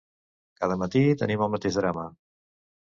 [0.61, 2.09] Cada matí tenim el mateix drama.